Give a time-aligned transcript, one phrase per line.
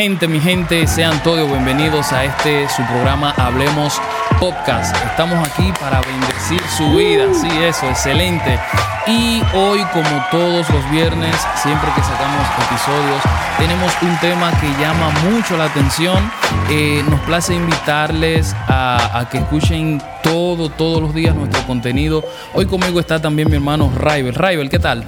[0.00, 4.00] gente, mi gente, sean todos bienvenidos a este su programa Hablemos
[4.38, 4.96] Podcast.
[5.04, 8.58] Estamos aquí para bendecir su vida, sí, eso, excelente.
[9.06, 13.22] Y hoy, como todos los viernes, siempre que sacamos episodios,
[13.58, 16.32] tenemos un tema que llama mucho la atención.
[16.70, 22.24] Eh, nos place invitarles a, a, que escuchen todo, todos los días nuestro contenido.
[22.54, 24.34] Hoy conmigo está también mi hermano Raibel.
[24.34, 25.04] Raibel, ¿qué tal?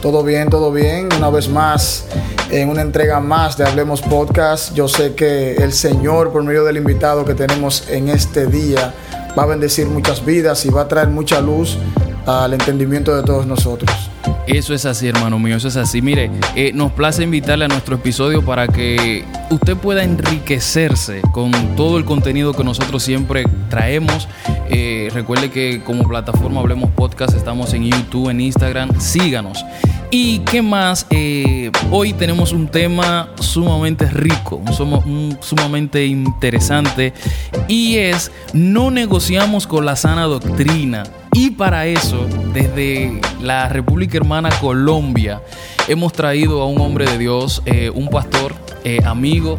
[0.00, 1.08] Todo bien, todo bien.
[1.16, 2.06] Una vez más,
[2.50, 4.74] en una entrega más de Hablemos Podcast.
[4.74, 8.94] Yo sé que el Señor, por medio del invitado que tenemos en este día,
[9.36, 11.78] va a bendecir muchas vidas y va a traer mucha luz
[12.26, 13.90] al entendimiento de todos nosotros.
[14.46, 16.02] Eso es así, hermano mío, eso es así.
[16.02, 21.98] Mire, eh, nos place invitarle a nuestro episodio para que usted pueda enriquecerse con todo
[21.98, 24.28] el contenido que nosotros siempre traemos.
[24.68, 29.64] Eh, recuerde que como plataforma Hablemos Podcast estamos en YouTube, en Instagram, síganos.
[30.10, 34.62] Y qué más, eh, hoy tenemos un tema sumamente rico,
[35.04, 37.12] un, sumamente interesante
[37.66, 41.02] y es no negociamos con la sana doctrina.
[41.36, 45.42] Y para eso, desde la República Hermana Colombia,
[45.86, 49.58] hemos traído a un hombre de Dios, eh, un pastor, eh, amigo.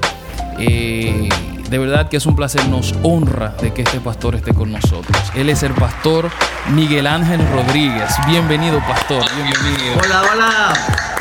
[0.58, 1.30] Eh,
[1.70, 5.16] de verdad que es un placer, nos honra de que este pastor esté con nosotros.
[5.36, 6.31] Él es el pastor
[6.70, 8.09] Miguel Ángel Rodríguez.
[8.25, 9.23] Bienvenido, pastor.
[9.36, 10.00] Bienvenido.
[10.03, 10.73] Hola, hola.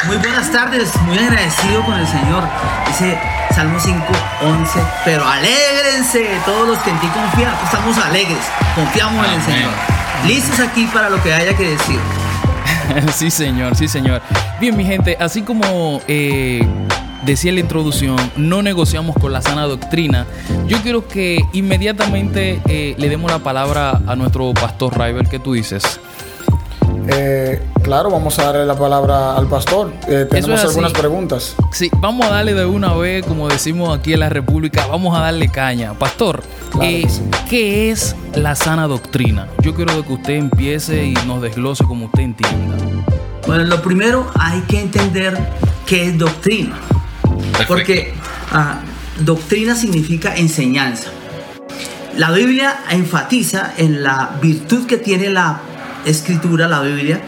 [0.06, 0.90] Muy buenas tardes.
[1.02, 2.44] Muy agradecido con el Señor.
[2.86, 3.20] Dice
[3.54, 4.02] Salmo 5,
[4.42, 4.80] 11.
[5.04, 7.52] Pero alégrense todos los que en ti confían.
[7.62, 8.46] Estamos alegres.
[8.74, 10.05] Confiamos en el Señor.
[10.24, 11.98] Listos aquí para lo que haya que decir.
[13.12, 14.22] sí, señor, sí, señor.
[14.60, 16.66] Bien, mi gente, así como eh,
[17.24, 20.26] decía en la introducción, no negociamos con la sana doctrina.
[20.66, 25.28] Yo quiero que inmediatamente eh, le demos la palabra a nuestro pastor Rival.
[25.28, 26.00] ¿Qué tú dices?
[27.08, 29.92] Eh, claro, vamos a darle la palabra al pastor.
[30.08, 31.54] Eh, tenemos algunas preguntas.
[31.70, 35.20] Sí, vamos a darle de una vez, como decimos aquí en la República, vamos a
[35.20, 35.94] darle caña.
[35.94, 36.42] Pastor,
[36.82, 37.06] eh,
[37.48, 39.46] ¿qué es la sana doctrina?
[39.62, 42.76] Yo quiero que usted empiece y nos desglose como usted entienda.
[43.46, 45.38] Bueno, lo primero hay que entender
[45.86, 46.76] qué es doctrina.
[47.68, 48.14] Porque
[48.50, 48.80] ah,
[49.20, 51.10] doctrina significa enseñanza.
[52.16, 55.60] La Biblia enfatiza en la virtud que tiene la
[56.04, 57.20] escritura, la Biblia,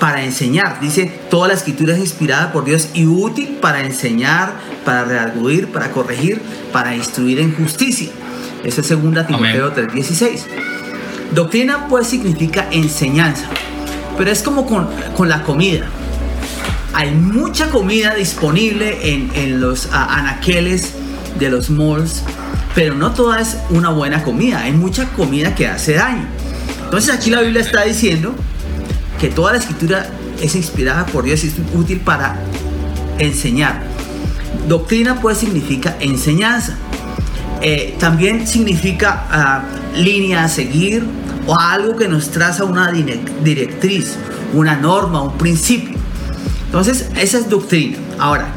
[0.00, 0.80] para enseñar.
[0.80, 5.92] Dice, toda la escritura es inspirada por Dios y útil para enseñar, para redarguir, para
[5.92, 8.08] corregir, para instruir en justicia.
[8.64, 10.46] Eso es 2 Timoteo 3:16.
[11.34, 13.44] Doctrina pues significa enseñanza,
[14.18, 15.86] pero es como con, con la comida.
[16.92, 20.94] Hay mucha comida disponible en, en los anaqueles
[21.38, 22.24] de los malls,
[22.74, 24.62] pero no toda es una buena comida.
[24.62, 26.26] Hay mucha comida que hace daño.
[26.84, 28.34] Entonces aquí la Biblia está diciendo
[29.20, 30.08] que toda la escritura
[30.40, 32.36] es inspirada por Dios y es útil para
[33.18, 33.82] enseñar.
[34.66, 36.76] Doctrina pues significa enseñanza.
[37.60, 39.62] Eh, también significa
[39.94, 41.04] uh, línea a seguir
[41.46, 44.16] o algo que nos traza una directriz,
[44.54, 45.98] una norma, un principio.
[46.66, 47.98] Entonces, esa es doctrina.
[48.18, 48.48] Ahora,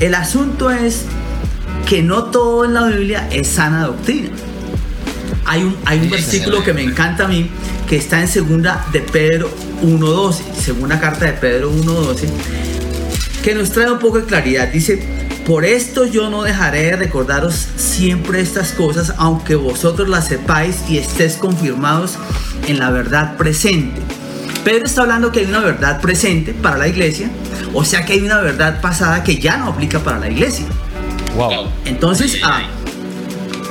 [0.00, 1.04] el asunto es
[1.86, 4.30] que no todo en la Biblia es sana doctrina.
[5.44, 7.48] Hay un, hay un versículo que me encanta a mí,
[7.88, 9.50] que está en segunda de Pedro
[9.82, 12.28] 1.12, segunda carta de Pedro 1.12,
[13.42, 14.68] que nos trae un poco de claridad.
[14.68, 15.02] Dice,
[15.46, 20.98] por esto yo no dejaré de recordaros siempre estas cosas, aunque vosotros las sepáis y
[20.98, 22.18] estéis confirmados
[22.66, 24.00] en la verdad presente.
[24.64, 27.30] Pedro está hablando que hay una verdad presente para la iglesia,
[27.72, 30.66] o sea que hay una verdad pasada que ya no aplica para la iglesia.
[31.36, 31.68] Wow.
[31.86, 32.64] Entonces, ah,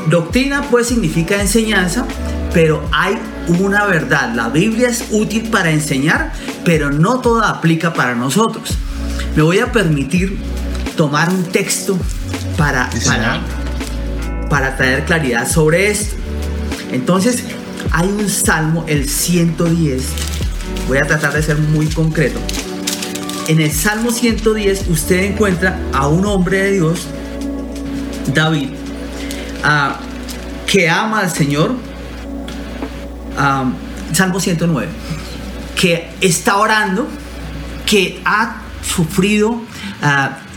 [0.09, 2.07] doctrina pues significa enseñanza,
[2.53, 4.33] pero hay una verdad.
[4.35, 6.31] La Biblia es útil para enseñar,
[6.63, 8.77] pero no toda aplica para nosotros.
[9.35, 10.37] Me voy a permitir
[10.95, 11.97] tomar un texto
[12.57, 13.41] para, para,
[14.49, 16.15] para traer claridad sobre esto.
[16.91, 17.43] Entonces,
[17.91, 20.03] hay un salmo, el 110.
[20.87, 22.39] Voy a tratar de ser muy concreto.
[23.47, 27.07] En el salmo 110 usted encuentra a un hombre de Dios,
[28.33, 28.71] David,
[29.63, 29.93] uh,
[30.65, 31.86] que ama al Señor.
[33.37, 33.73] Um,
[34.13, 34.87] salmo 109.
[35.75, 37.07] Que está orando,
[37.85, 39.63] que ha sufrido uh,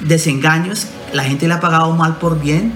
[0.00, 2.72] desengaños, la gente le ha pagado mal por bien,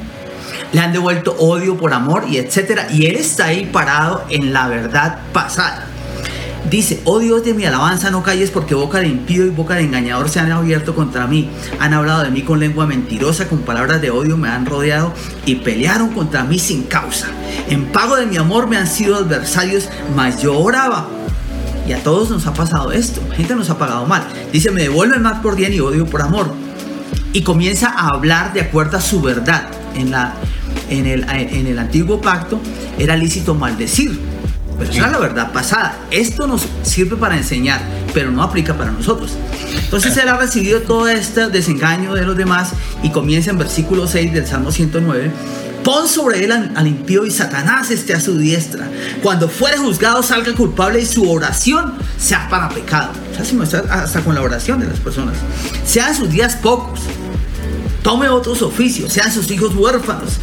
[0.73, 2.89] le han devuelto odio por amor y etcétera.
[2.91, 5.87] Y él está ahí parado en la verdad pasada.
[6.71, 9.83] Dice, oh Dios de mi alabanza, no calles porque boca de impío y boca de
[9.83, 11.51] engañador se han abierto contra mí.
[11.79, 15.13] Han hablado de mí con lengua mentirosa, con palabras de odio me han rodeado
[15.45, 17.29] y pelearon contra mí sin causa.
[17.69, 21.07] En pago de mi amor me han sido adversarios, mas yo oraba.
[21.87, 23.21] Y a todos nos ha pasado esto.
[23.37, 24.25] Gente nos ha pagado mal.
[24.51, 26.51] Dice, me devuelven mal por bien y odio por amor.
[27.35, 29.67] y comienza a hablar de acuerdo a su verdad.
[29.95, 30.35] En, la,
[30.89, 32.61] en, el, en el antiguo pacto
[32.97, 34.19] era lícito maldecir,
[34.79, 35.97] pero esa es la verdad pasada.
[36.11, 37.81] Esto nos sirve para enseñar,
[38.13, 39.33] pero no aplica para nosotros.
[39.85, 42.73] Entonces él ha recibido todo este desengaño de los demás
[43.03, 45.31] y comienza en versículo 6 del Salmo 109
[45.85, 48.89] Pon sobre él al impío y Satanás esté a su diestra.
[49.23, 53.13] Cuando fuere juzgado salga culpable y su oración sea para pecado.
[53.31, 55.37] O sea, si me hasta con la oración de las personas.
[55.85, 57.01] Sean sus días pocos.
[58.05, 60.39] Tome otros oficios, sean sus hijos huérfanos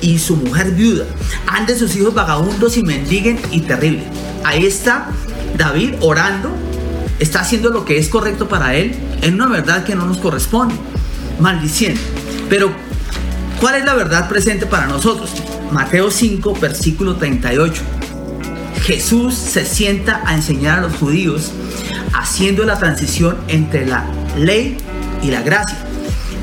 [0.00, 1.06] y su mujer viuda.
[1.48, 4.04] Ande sus hijos vagabundos y mendiguen y terrible.
[4.44, 5.08] Ahí está
[5.56, 6.50] David orando,
[7.18, 10.76] está haciendo lo que es correcto para él en una verdad que no nos corresponde,
[11.40, 12.00] maldiciendo.
[12.48, 12.70] Pero
[13.60, 15.30] ¿Cuál es la verdad presente para nosotros?
[15.70, 17.82] Mateo 5, versículo 38.
[18.80, 21.52] Jesús se sienta a enseñar a los judíos
[22.14, 24.06] haciendo la transición entre la
[24.38, 24.78] ley
[25.22, 25.76] y la gracia.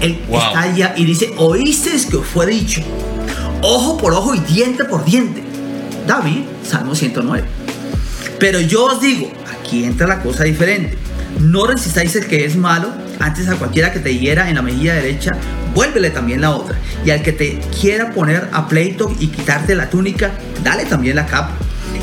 [0.02, 2.82] Él está allá y dice, oíste que os fue dicho,
[3.62, 5.44] ojo por ojo y diente por diente.
[6.06, 7.46] David, Salmo 109.
[8.40, 10.98] Pero yo os digo, aquí entra la cosa diferente.
[11.40, 14.94] No resistáis el que es malo, antes a cualquiera que te hiera en la mejilla
[14.94, 15.34] derecha,
[15.74, 16.78] vuélvele también la otra.
[17.04, 20.32] Y al que te quiera poner a pleito y quitarte la túnica,
[20.64, 21.52] dale también la capa.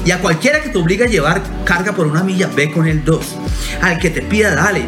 [0.05, 3.05] Y a cualquiera que te obliga a llevar carga por una milla, ve con el
[3.05, 3.37] dos.
[3.81, 4.85] Al que te pida, dale.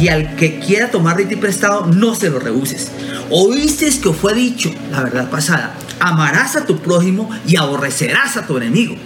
[0.00, 2.90] Y al que quiera tomar rito y prestado, no se lo rehuses.
[3.30, 8.56] Oíste que fue dicho, la verdad pasada, amarás a tu prójimo y aborrecerás a tu
[8.56, 8.96] enemigo.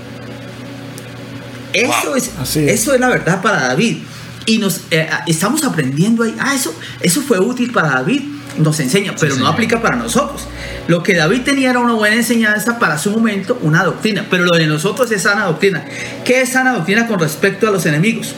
[1.72, 3.98] Eso, es, eso es la verdad para David.
[4.46, 6.34] Y nos eh, estamos aprendiendo ahí.
[6.40, 8.22] Ah, eso, eso fue útil para David
[8.58, 10.46] nos enseña, pero no aplica para nosotros.
[10.88, 14.56] Lo que David tenía era una buena enseñanza para su momento, una doctrina, pero lo
[14.56, 15.84] de nosotros es sana doctrina.
[16.25, 18.34] ¿Qué es sana doctrina con respecto a los enemigos?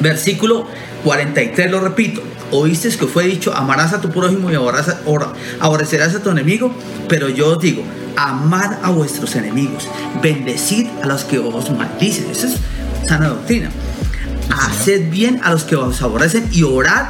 [0.00, 0.66] Versículo
[1.04, 2.22] 43, lo repito.
[2.50, 6.74] Oíste que fue dicho, amarás a tu prójimo y aborrecerás a tu enemigo,
[7.08, 7.82] pero yo os digo,
[8.16, 9.88] amad a vuestros enemigos,
[10.22, 12.30] bendecid a los que os maldicen.
[12.30, 12.56] Eso es
[13.08, 13.70] sana doctrina.
[14.50, 17.06] Haced bien a los que os aborrecen y orad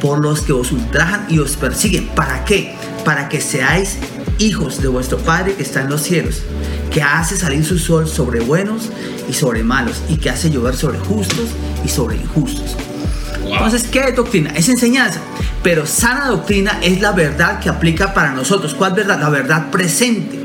[0.00, 2.08] por los que os ultrajan y os persiguen.
[2.08, 2.74] ¿Para qué?
[3.04, 3.98] Para que seáis
[4.38, 6.42] hijos de vuestro Padre que está en los cielos,
[6.90, 8.90] que hace salir su sol sobre buenos
[9.28, 11.50] y sobre malos, y que hace llover sobre justos
[11.84, 12.76] y sobre injustos.
[13.52, 14.50] Entonces, ¿qué es doctrina?
[14.54, 15.20] Es enseñanza,
[15.62, 18.74] pero sana doctrina es la verdad que aplica para nosotros.
[18.74, 19.20] ¿Cuál verdad?
[19.20, 20.40] La verdad presente.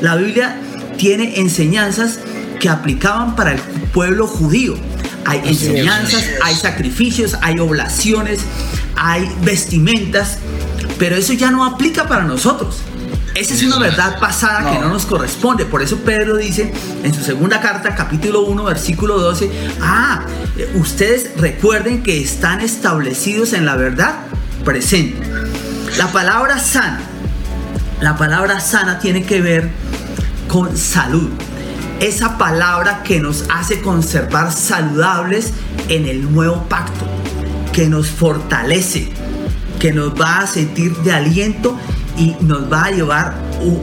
[0.00, 0.56] La Biblia
[0.96, 2.18] tiene enseñanzas
[2.60, 3.60] que aplicaban para el
[3.92, 4.76] pueblo judío.
[5.24, 8.40] Hay enseñanzas, hay sacrificios, hay oblaciones,
[8.96, 10.38] hay vestimentas,
[10.98, 12.78] pero eso ya no aplica para nosotros.
[13.38, 15.64] Esa es una verdad pasada que no nos corresponde.
[15.64, 16.72] Por eso Pedro dice
[17.04, 19.48] en su segunda carta, capítulo 1, versículo 12,
[19.80, 20.22] ah,
[20.74, 24.16] ustedes recuerden que están establecidos en la verdad
[24.64, 25.24] presente.
[25.98, 26.98] La palabra sana,
[28.00, 29.70] la palabra sana tiene que ver
[30.48, 31.30] con salud.
[32.00, 35.52] Esa palabra que nos hace conservar saludables
[35.88, 37.06] en el nuevo pacto
[37.72, 39.12] que nos fortalece,
[39.78, 41.78] que nos va a sentir de aliento
[42.18, 43.34] y nos va a llevar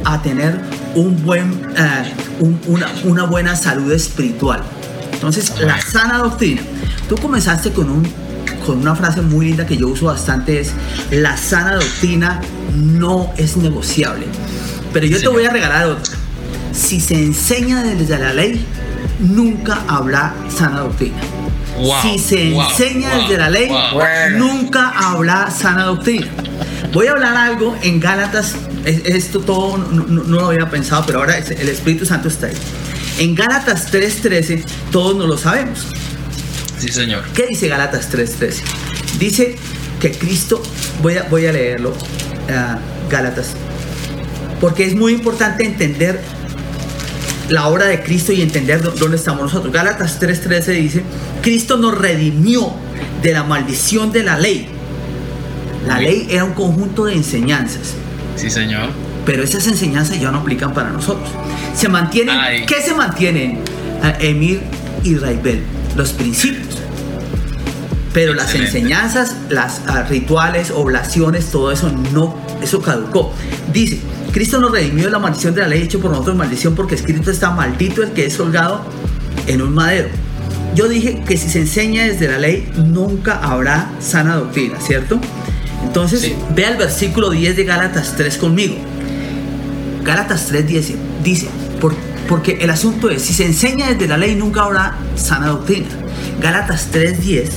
[0.03, 0.59] a tener
[0.93, 2.13] un buen, eh,
[3.05, 4.61] una, buena salud espiritual.
[5.11, 6.61] Entonces, la sana doctrina.
[7.07, 8.07] Tú comenzaste con, un,
[8.65, 10.71] con una frase muy linda que yo uso bastante, es,
[11.11, 12.41] la sana doctrina
[12.75, 14.25] no es negociable.
[14.93, 16.13] Pero yo te voy a regalar otra.
[16.73, 18.65] Si se enseña desde la ley,
[19.19, 21.17] nunca habrá sana doctrina
[22.01, 23.69] si se enseña desde la ley,
[24.37, 26.27] nunca habrá sana doctrina.
[26.95, 31.67] Voy a hablar algo en Gálatas, esto todo no, lo había pensado, pero ahora el
[31.67, 32.53] Espíritu Santo está ahí.
[33.19, 35.87] En Gálatas 3.13, todos no lo sabemos.
[36.79, 37.25] Sí, Señor.
[37.33, 38.61] ¿Qué dice Gálatas 3.13?
[39.19, 39.57] Dice
[39.99, 40.63] que Cristo,
[41.01, 43.47] voy a, voy a leerlo, uh, Gálatas,
[44.61, 46.21] porque es muy importante entender
[47.49, 49.73] la obra de Cristo y entender dónde estamos nosotros.
[49.73, 51.03] Gálatas 3:13 dice,
[51.41, 52.73] Cristo nos redimió
[53.21, 54.69] de la maldición de la ley.
[55.87, 57.93] La ley era un conjunto de enseñanzas.
[58.35, 58.89] Sí, Señor.
[59.25, 61.29] Pero esas enseñanzas ya no aplican para nosotros.
[61.75, 63.59] Se mantienen, ¿qué se mantienen,
[64.19, 64.61] Emir
[65.03, 65.63] y Raibel?
[65.95, 66.77] Los principios.
[68.13, 73.33] Pero las enseñanzas, las ah, rituales, oblaciones, todo eso no, eso caducó.
[73.73, 73.99] Dice,
[74.31, 77.29] Cristo nos redimió de la maldición de la ley hecho por nosotros maldición porque escrito
[77.29, 78.85] está maldito el que es colgado
[79.47, 80.07] en un madero.
[80.75, 85.19] Yo dije que si se enseña desde la ley nunca habrá sana doctrina, ¿cierto?
[85.85, 88.75] Entonces ve al versículo 10 de Gálatas 3 conmigo.
[90.03, 91.47] Gálatas 3 dice, dice
[92.27, 95.87] porque el asunto es, si se enseña desde la ley nunca habrá sana doctrina.
[96.41, 97.49] Gálatas 3.10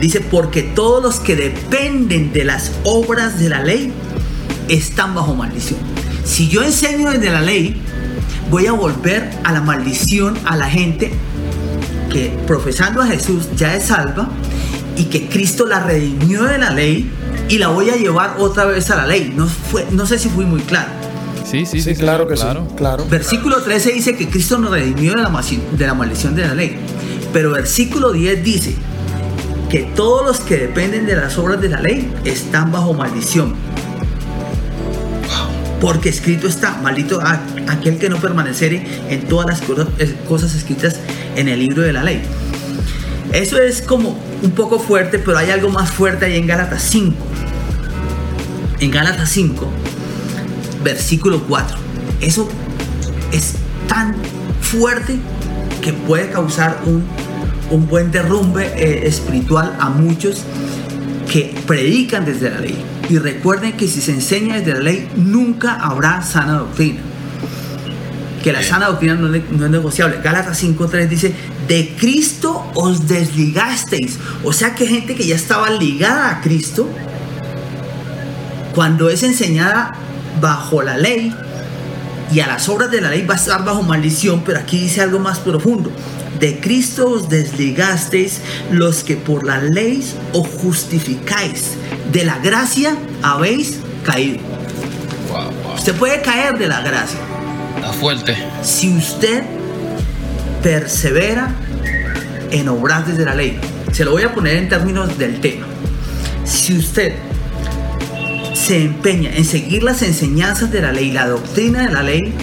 [0.00, 3.92] Dice, porque todos los que dependen de las obras de la ley
[4.68, 5.80] están bajo maldición.
[6.22, 7.80] Si yo enseño desde la ley,
[8.50, 11.12] voy a volver a la maldición a la gente
[12.12, 14.28] que profesando a Jesús ya es salva
[14.96, 17.10] y que Cristo la redimió de la ley
[17.48, 19.32] y la voy a llevar otra vez a la ley.
[19.34, 20.88] No, fue, no sé si fui muy claro.
[21.44, 22.66] Sí, sí, sí, claro que claro.
[22.76, 23.06] claro.
[23.08, 25.30] Versículo 13 dice que Cristo nos redimió de la,
[25.72, 26.76] de la maldición de la ley.
[27.32, 28.74] Pero versículo 10 dice
[29.70, 33.54] que todos los que dependen de las obras de la ley están bajo maldición.
[35.80, 37.20] Porque escrito está, maldito
[37.68, 39.62] aquel que no permaneciere en todas las
[40.26, 40.98] cosas escritas
[41.36, 42.22] en el libro de la ley.
[43.32, 47.14] Eso es como un poco fuerte, pero hay algo más fuerte ahí en Gálatas 5.
[48.78, 49.68] En Gálatas 5,
[50.84, 51.76] versículo 4.
[52.20, 52.48] Eso
[53.32, 53.54] es
[53.88, 54.14] tan
[54.60, 55.18] fuerte
[55.82, 57.04] que puede causar un,
[57.70, 60.44] un buen derrumbe eh, espiritual a muchos
[61.30, 62.78] que predican desde la ley.
[63.08, 67.00] Y recuerden que si se enseña desde la ley, nunca habrá sana doctrina.
[68.44, 70.18] Que la sana doctrina no es, no es negociable.
[70.22, 71.34] Gálatas 5.3 dice,
[71.68, 74.18] de Cristo os desligasteis.
[74.44, 76.88] O sea que gente que ya estaba ligada a Cristo,
[78.74, 79.94] cuando es enseñada
[80.40, 81.34] bajo la ley
[82.32, 85.00] y a las obras de la ley va a estar bajo maldición, pero aquí dice
[85.00, 85.90] algo más profundo.
[86.38, 91.76] De Cristo os desligasteis los que por la ley os justificáis.
[92.12, 94.40] De la gracia habéis caído.
[95.74, 97.18] Usted puede caer de la gracia.
[97.76, 98.36] Está fuerte.
[98.62, 99.44] Si usted
[100.62, 101.50] persevera
[102.50, 103.58] en obras desde la ley.
[103.92, 105.66] Se lo voy a poner en términos del tema.
[106.44, 107.14] Si usted
[108.54, 112.34] se empeña en seguir las enseñanzas de la ley, la doctrina de la ley,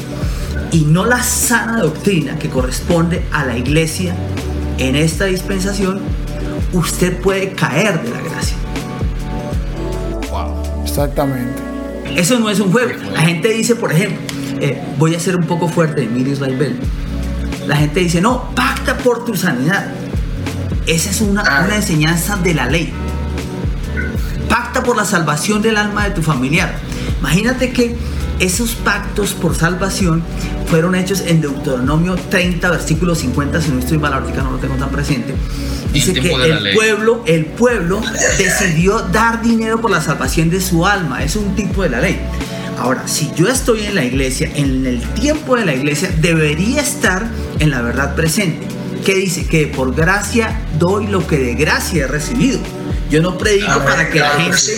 [0.71, 4.15] y no la sana doctrina que corresponde a la iglesia
[4.77, 6.01] en esta dispensación,
[6.73, 8.57] usted puede caer de la gracia.
[10.31, 10.83] Wow.
[10.83, 11.61] Exactamente.
[12.15, 12.91] Eso no es un juego.
[13.11, 14.19] La gente dice, por ejemplo,
[14.59, 16.75] eh, voy a ser un poco fuerte, Miri Israel Bell.
[17.67, 19.87] La gente dice, no, pacta por tu sanidad.
[20.85, 21.63] Esa es una, ah.
[21.65, 22.91] una enseñanza de la ley.
[24.49, 26.75] Pacta por la salvación del alma de tu familiar.
[27.19, 27.95] Imagínate que
[28.39, 30.23] esos pactos por salvación
[30.67, 34.75] fueron hechos en Deuteronomio 30, versículo 50, si no estoy mal, ahorita no lo tengo
[34.75, 35.33] tan presente.
[35.93, 38.01] Dice que el pueblo, el pueblo
[38.37, 41.23] decidió dar dinero por la salvación de su alma.
[41.23, 42.19] Es un tipo de la ley.
[42.79, 47.29] Ahora, si yo estoy en la iglesia, en el tiempo de la iglesia, debería estar
[47.59, 48.67] en la verdad presente.
[49.05, 49.45] ¿Qué dice?
[49.45, 52.59] Que por gracia doy lo que de gracia he recibido.
[53.09, 54.71] Yo no predico para que la gente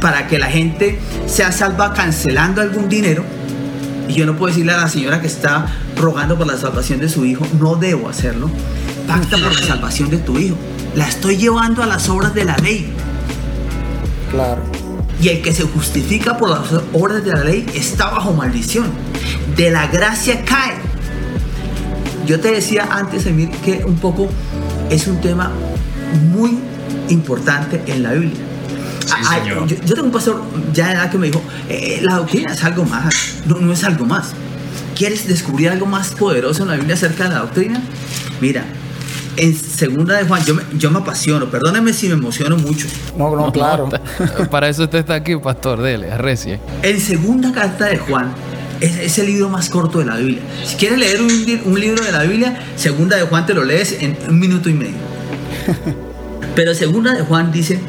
[0.00, 3.24] para que la gente sea salva cancelando algún dinero.
[4.08, 7.08] Y yo no puedo decirle a la señora que está rogando por la salvación de
[7.08, 8.50] su hijo, no debo hacerlo.
[9.06, 10.56] Pacta por la salvación de tu hijo.
[10.94, 12.92] La estoy llevando a las obras de la ley.
[14.30, 14.62] Claro.
[15.20, 16.60] Y el que se justifica por las
[16.92, 18.86] obras de la ley está bajo maldición.
[19.56, 20.85] De la gracia cae.
[22.26, 24.28] Yo te decía antes, Emir, que un poco
[24.90, 25.52] es un tema
[26.32, 26.58] muy
[27.08, 28.40] importante en la Biblia.
[29.46, 30.42] yo, tengo un pastor
[30.72, 33.14] ya de edad que me dijo, eh, la doctrina es algo más,
[33.46, 34.32] no, no es algo más.
[34.96, 37.80] ¿Quieres descubrir algo más poderoso en la Biblia acerca de la doctrina?
[38.40, 38.64] Mira,
[39.36, 42.86] en segunda de Juan, yo me, yo me apasiono, perdóneme si me emociono mucho.
[43.16, 43.88] No, no, claro.
[44.50, 46.58] para eso usted está aquí, pastor, dele, arrecie.
[46.82, 48.32] En segunda carta de Juan,
[48.80, 50.40] es, el libro más corto de la Biblia.
[50.64, 53.96] Si quieres leer un, un, libro de la Biblia, segunda de Juan te lo lees
[54.00, 54.96] en un minuto y medio.
[56.54, 57.80] Pero segunda de Juan dice,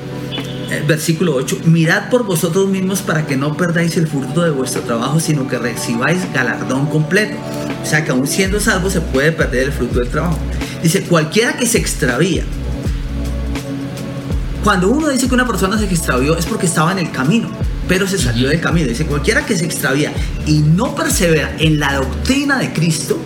[0.70, 4.82] eh, versículo 8, mirad por vosotros mismos para que no perdáis el fruto de vuestro
[4.82, 7.38] trabajo, sino que recibáis galardón completo.
[7.82, 10.38] O sea que aún siendo salvo se puede perder el fruto del trabajo.
[10.84, 12.44] Dice, cualquiera que se extravía.
[14.64, 17.50] Cuando uno dice que una persona se extravió es porque estaba en el camino,
[17.88, 18.88] pero se salió del camino.
[18.88, 20.12] Dice, cualquiera que se extravía
[20.46, 23.20] y no persevera en la doctrina de Cristo,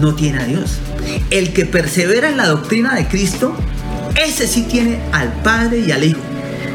[0.00, 0.78] no tiene a Dios.
[1.30, 3.56] El que persevera en la doctrina de Cristo,
[4.22, 6.20] ese sí tiene al Padre y al Hijo.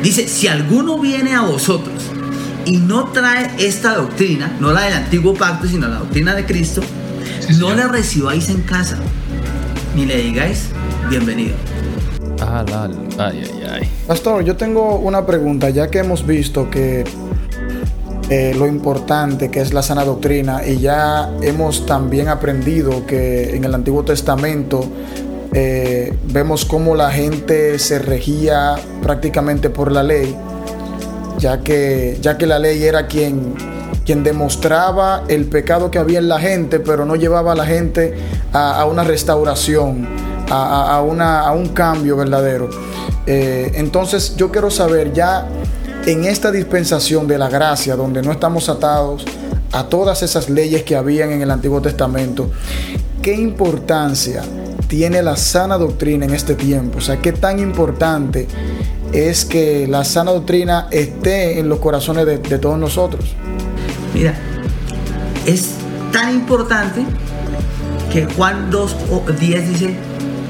[0.02, 1.96] Dice, si alguno viene a vosotros
[2.66, 6.82] y no trae esta doctrina, no la del antiguo pacto, sino la doctrina de Cristo,
[7.60, 8.98] no le recibáis en casa,
[9.96, 10.70] ni le digáis
[11.10, 11.56] bienvenido.
[14.12, 17.06] Pastor, yo tengo una pregunta, ya que hemos visto que
[18.30, 23.64] eh, lo importante que es la sana doctrina y ya hemos también aprendido que en
[23.64, 24.84] el Antiguo Testamento
[25.54, 30.36] eh, vemos cómo la gente se regía prácticamente por la ley,
[31.38, 33.54] ya que, ya que la ley era quien
[34.06, 38.14] quien demostraba el pecado que había en la gente, pero no llevaba a la gente
[38.52, 40.06] a, una restauración.
[40.52, 42.70] A, una, a un cambio verdadero.
[43.26, 45.48] Eh, entonces yo quiero saber ya
[46.06, 49.26] en esta dispensación de la gracia, donde no estamos atados
[49.72, 52.52] a todas esas leyes que habían en el Antiguo Testamento,
[53.22, 54.44] ¿qué importancia
[54.88, 56.98] tiene la sana doctrina en este tiempo?
[56.98, 58.48] O sea, ¿qué tan importante
[59.14, 63.36] es que la sana doctrina esté en los corazones de, de todos nosotros?
[64.14, 64.34] Mira,
[65.46, 65.76] es
[66.12, 67.06] tan importante
[68.12, 69.96] que Juan 2 o 10 dice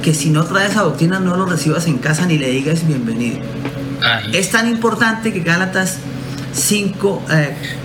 [0.01, 3.39] que si no traes esa doctrina no lo recibas en casa ni le digas bienvenido.
[4.33, 5.97] Es tan importante que Gálatas
[6.53, 7.23] 5,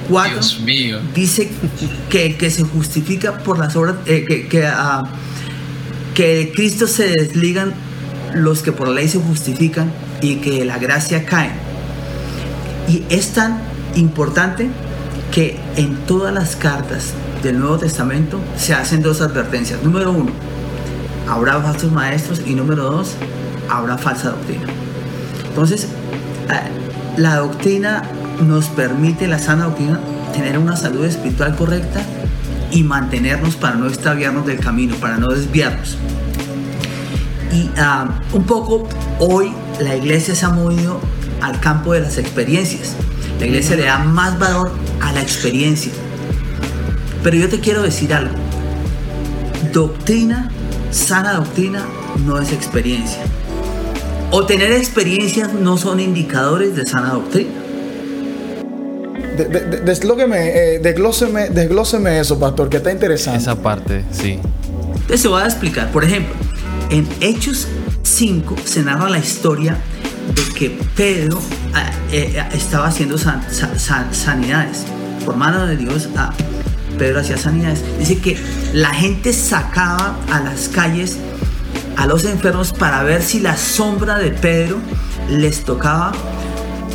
[0.08, 1.50] 4 eh, dice
[2.08, 5.06] que, que se justifica por las obras, eh, que, que, uh,
[6.14, 7.74] que de Cristo se desligan
[8.34, 11.50] los que por la ley se justifican y que la gracia cae.
[12.88, 13.60] Y es tan
[13.94, 14.68] importante
[15.32, 19.82] que en todas las cartas del Nuevo Testamento se hacen dos advertencias.
[19.82, 20.32] Número uno,
[21.28, 23.14] habrá falsos maestros y número dos,
[23.68, 24.64] habrá falsa doctrina.
[25.48, 28.02] Entonces, eh, la doctrina
[28.46, 30.00] nos permite, la sana doctrina,
[30.32, 32.02] tener una salud espiritual correcta
[32.70, 35.96] y mantenernos para no extraviarnos del camino, para no desviarnos.
[37.52, 41.00] Y ah, un poco hoy la iglesia se ha movido
[41.40, 42.94] al campo de las experiencias.
[43.40, 45.92] La iglesia le da más valor a la experiencia.
[47.22, 48.34] Pero yo te quiero decir algo.
[49.72, 50.50] Doctrina,
[50.96, 51.84] sana doctrina,
[52.24, 53.22] no es experiencia.
[54.30, 57.50] O tener experiencias no son indicadores de sana doctrina.
[59.38, 63.40] Eh, desglóseme, eso, pastor, que está interesante.
[63.40, 64.38] Esa parte, sí.
[64.92, 65.92] Entonces se voy a explicar.
[65.92, 66.34] Por ejemplo,
[66.90, 67.68] en Hechos
[68.02, 69.76] 5 se narra la historia
[70.34, 71.38] de que Pedro
[72.12, 74.84] eh, eh, estaba haciendo sanidades.
[75.24, 76.32] Por mano de Dios, a
[76.98, 77.82] Pedro hacía sanidades.
[77.98, 78.36] Dice que
[78.72, 81.18] la gente sacaba a las calles
[81.96, 84.78] a los enfermos para ver si la sombra de Pedro
[85.30, 86.12] les tocaba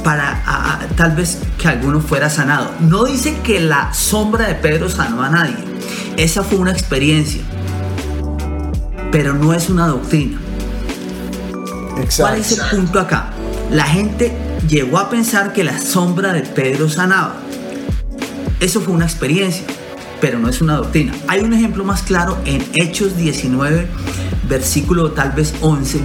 [0.04, 2.72] para tal vez que alguno fuera sanado.
[2.80, 5.56] No dice que la sombra de Pedro sanó a nadie.
[6.18, 7.42] Esa fue una experiencia.
[9.12, 10.40] Pero no es una doctrina.
[12.18, 13.32] ¿Cuál es el punto acá?
[13.72, 14.32] La gente
[14.68, 17.36] llegó a pensar que la sombra de Pedro sanaba.
[18.60, 19.66] Eso fue una experiencia,
[20.22, 21.14] pero no es una doctrina.
[21.28, 23.88] Hay un ejemplo más claro en Hechos 19,
[24.48, 26.00] versículo tal vez 11.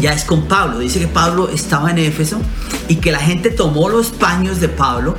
[0.00, 0.78] Ya es con Pablo.
[0.78, 2.40] Dice que Pablo estaba en Éfeso
[2.88, 5.16] y que la gente tomó los paños de Pablo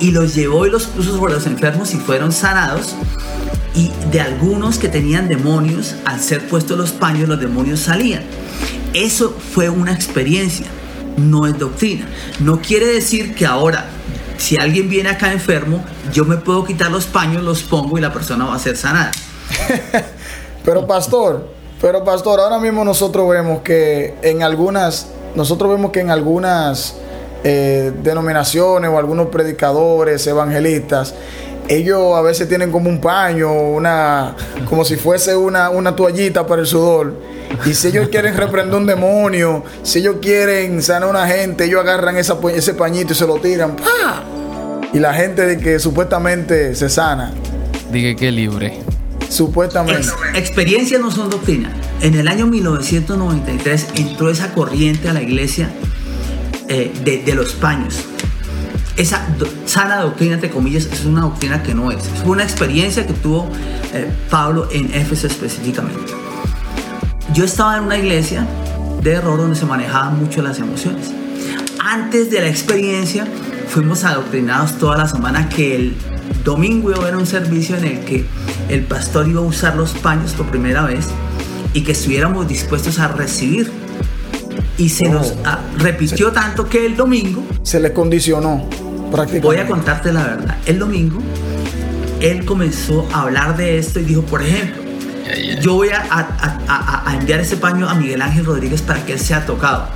[0.00, 2.96] y los llevó y los puso sobre los enfermos y fueron sanados.
[3.74, 8.22] Y de algunos que tenían demonios, al ser puestos los paños, los demonios salían.
[8.94, 10.66] Eso fue una experiencia,
[11.16, 12.08] no es doctrina.
[12.40, 13.88] No quiere decir que ahora,
[14.40, 18.10] si alguien viene acá enfermo, yo me puedo quitar los paños, los pongo y la
[18.10, 19.10] persona va a ser sanada.
[20.64, 21.46] pero pastor,
[21.80, 26.96] pero pastor, ahora mismo nosotros vemos que en algunas, nosotros vemos que en algunas
[27.44, 31.14] eh, denominaciones o algunos predicadores, evangelistas,
[31.70, 34.34] ellos a veces tienen como un paño, una,
[34.68, 37.14] como si fuese una, una toallita para el sudor.
[37.64, 41.80] Y si ellos quieren reprender un demonio, si ellos quieren sanar a una gente, ellos
[41.80, 43.76] agarran esa, ese pañito y se lo tiran.
[44.92, 47.32] Y la gente de que supuestamente se sana.
[47.92, 48.80] Dije que libre.
[49.28, 50.08] Supuestamente.
[50.34, 51.72] experiencias no son doctrina.
[52.00, 55.70] En el año 1993 entró esa corriente a la iglesia
[56.66, 58.04] eh, de los paños
[59.00, 59.26] esa
[59.64, 62.04] sana doctrina, entre comillas, es una doctrina que no es.
[62.04, 63.48] Es una experiencia que tuvo
[63.94, 66.12] eh, Pablo en Éfeso específicamente.
[67.32, 68.46] Yo estaba en una iglesia
[69.02, 71.12] de error donde se manejaban mucho las emociones.
[71.82, 73.26] Antes de la experiencia,
[73.68, 75.96] fuimos adoctrinados toda la semana que el
[76.44, 78.26] domingo iba a haber un servicio en el que
[78.68, 81.06] el pastor iba a usar los paños por primera vez
[81.72, 83.70] y que estuviéramos dispuestos a recibir.
[84.76, 87.42] Y se nos ah, repitió tanto que el domingo...
[87.62, 88.68] Se le condicionó.
[89.42, 90.56] Voy a contarte la verdad.
[90.66, 91.20] El domingo,
[92.20, 94.82] él comenzó a hablar de esto y dijo, por ejemplo,
[95.60, 99.88] yo voy a, enviar ese paño a Miguel Ángel Rodríguez para que él sea tocado.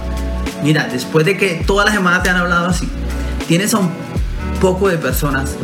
[0.62, 2.88] Mira, después de que toda la semana te han hablado así,
[3.46, 3.90] tienes a un
[4.60, 5.54] poco de personas,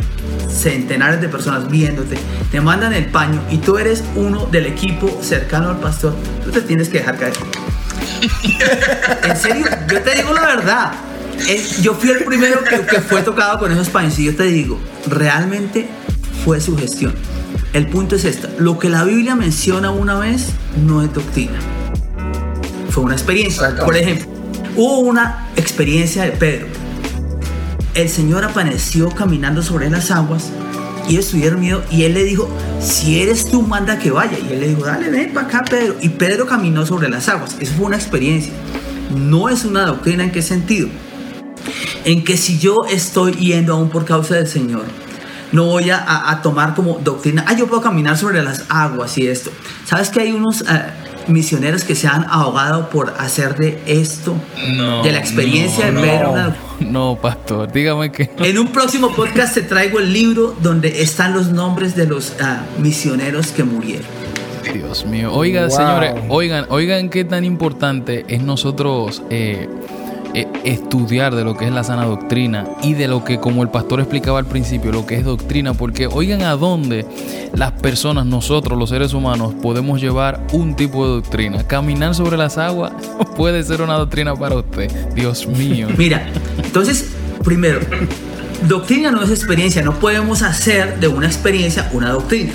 [0.49, 2.17] centenares de personas viéndote,
[2.51, 6.61] te mandan el paño y tú eres uno del equipo cercano al pastor, tú te
[6.61, 7.33] tienes que dejar caer.
[9.23, 10.91] en serio, yo te digo la verdad
[11.81, 15.87] yo fui el primero que, fue tocado con esos paños y yo te digo, realmente
[16.43, 17.13] fue su gestión.
[17.73, 20.49] El punto es esto, lo que la Biblia menciona una vez
[20.85, 21.59] no es doctrina.
[22.89, 23.75] Fue una experiencia.
[23.77, 24.27] Por ejemplo,
[24.75, 26.67] hubo una experiencia de Pedro.
[27.93, 30.51] El Señor apareció caminando sobre las aguas
[31.07, 34.37] y ellos tuvieron miedo y él le dijo, si eres tú, manda que vaya.
[34.37, 35.95] Y él le dijo, dale, ven para acá, Pedro.
[36.01, 37.57] Y Pedro caminó sobre las aguas.
[37.59, 38.53] Eso fue una experiencia.
[39.15, 40.87] No es una doctrina en qué sentido.
[42.05, 44.85] En que si yo estoy yendo aún por causa del Señor,
[45.51, 49.51] no voy a, tomar como doctrina, ah, yo puedo caminar sobre las aguas y esto.
[49.85, 50.61] ¿Sabes que hay unos...
[50.61, 50.65] Eh,
[51.27, 54.35] misioneros que se han ahogado por hacer de esto,
[55.03, 56.55] de la experiencia de Pedro.
[56.79, 58.31] No, pastor, dígame que.
[58.39, 62.61] En un próximo podcast te traigo el libro donde están los nombres de los ah,
[62.79, 64.05] misioneros que murieron.
[64.73, 65.33] Dios mío.
[65.33, 69.67] Oiga, señores, oigan, oigan qué tan importante es nosotros eh,
[70.33, 73.99] estudiar de lo que es la sana doctrina y de lo que, como el pastor
[73.99, 77.05] explicaba al principio, lo que es doctrina, porque oigan a dónde
[77.53, 81.65] las personas, nosotros los seres humanos, podemos llevar un tipo de doctrina.
[81.67, 82.93] Caminar sobre las aguas
[83.35, 84.89] puede ser una doctrina para usted.
[85.13, 85.87] Dios mío.
[85.97, 86.27] Mira,
[86.63, 87.11] entonces,
[87.43, 87.79] primero,
[88.67, 92.53] doctrina no es experiencia, no podemos hacer de una experiencia una doctrina.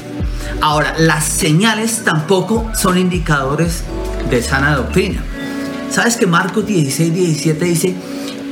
[0.60, 3.82] Ahora, las señales tampoco son indicadores
[4.30, 5.22] de sana doctrina.
[5.96, 7.94] ¿Sabes que Marcos 16, 17 dice,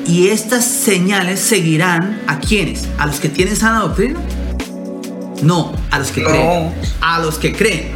[0.07, 2.89] y estas señales seguirán a quienes?
[2.97, 4.19] ¿A los que tienen sana doctrina?
[5.43, 6.73] No, a los que creen.
[7.03, 7.91] A los que creen.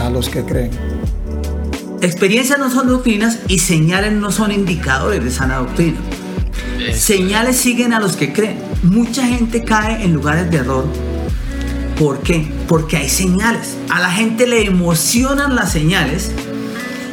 [0.00, 0.70] A los que creen.
[2.00, 5.98] Experiencias no son doctrinas y señales no son indicadores de sana doctrina.
[6.94, 8.56] Señales siguen a los que creen.
[8.82, 10.86] Mucha gente cae en lugares de error.
[11.98, 12.50] ¿Por qué?
[12.68, 13.76] Porque hay señales.
[13.90, 16.32] A la gente le emocionan las señales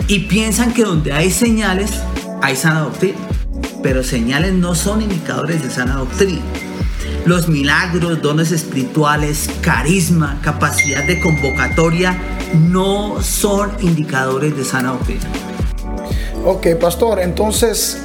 [0.09, 1.91] y piensan que donde hay señales
[2.41, 3.19] hay sana doctrina,
[3.83, 6.41] pero señales no son indicadores de sana doctrina.
[7.25, 12.17] Los milagros, dones espirituales, carisma, capacidad de convocatoria
[12.55, 15.27] no son indicadores de sana doctrina.
[16.43, 17.99] Ok, pastor, entonces,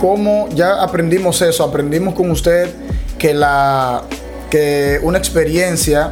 [0.00, 1.62] ¿cómo ya aprendimos eso?
[1.62, 2.74] Aprendimos con usted
[3.16, 4.02] que, la,
[4.50, 6.10] que una experiencia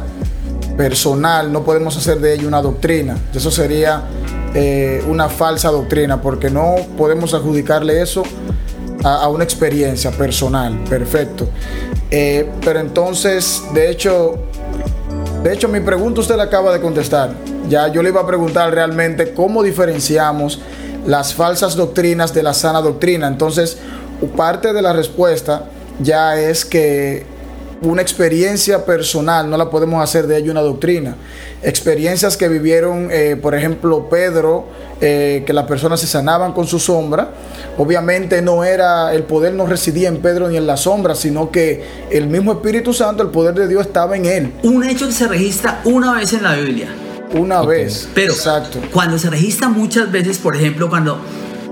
[0.77, 3.17] personal no podemos hacer de ella una doctrina.
[3.33, 4.03] Eso sería
[4.53, 8.23] eh, una falsa doctrina, porque no podemos adjudicarle eso
[9.03, 10.77] a, una experiencia personal.
[10.89, 11.47] Perfecto.
[12.11, 14.35] Eh, pero entonces, de hecho,
[15.43, 17.33] de hecho, mi pregunta usted la acaba de contestar.
[17.67, 20.61] Ya yo le iba a preguntar realmente cómo diferenciamos
[21.05, 23.27] las falsas doctrinas de la sana doctrina.
[23.27, 23.77] Entonces,
[24.35, 25.65] parte de la respuesta
[25.99, 27.25] ya es que
[27.81, 31.15] una experiencia personal, no la podemos hacer de ello una doctrina.
[31.61, 34.65] Experiencias que vivieron, eh, por ejemplo, Pedro,
[35.01, 37.31] eh, que las personas se sanaban con su sombra.
[37.77, 41.83] Obviamente no era, el poder no residía en Pedro ni en la sombra, sino que
[42.09, 44.53] el mismo Espíritu Santo, el poder de Dios estaba en él.
[44.63, 46.87] Un hecho que se registra una vez en la Biblia.
[47.33, 48.07] Una vez.
[48.13, 48.79] Pero Exacto.
[48.91, 51.19] cuando se registra muchas veces, por ejemplo, cuando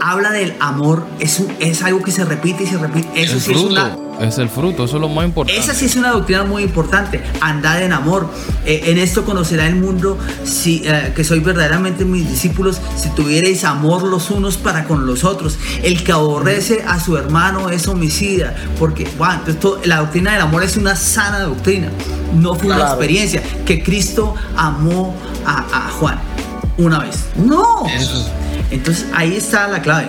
[0.01, 3.07] habla del amor, es, es algo que se repite y se repite.
[3.21, 5.59] Eso sí es una es el fruto, eso es lo más importante.
[5.59, 7.21] Esa sí es una doctrina muy importante.
[7.41, 8.29] Andad en amor.
[8.65, 13.63] Eh, en esto conocerá el mundo si, eh, que soy verdaderamente mis discípulos si tuvierais
[13.63, 15.57] amor los unos para con los otros.
[15.81, 18.55] El que aborrece a su hermano es homicida.
[18.77, 19.41] Porque, bueno,
[19.85, 21.89] la doctrina del amor es una sana doctrina.
[22.35, 23.41] No fue una experiencia.
[23.65, 26.19] Que Cristo amó a, Juan
[26.77, 27.25] una vez.
[27.35, 27.85] No.
[28.71, 30.07] Entonces ahí está la clave.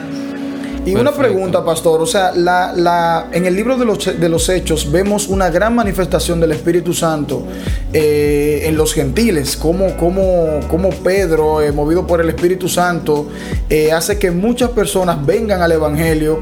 [0.85, 4.49] Y una pregunta, pastor, o sea, la, la, en el libro de los, de los
[4.49, 7.47] Hechos vemos una gran manifestación del Espíritu Santo
[7.93, 13.29] eh, en los gentiles, como, como, como Pedro, eh, movido por el Espíritu Santo,
[13.71, 16.41] eh, hace que muchas personas vengan al Evangelio.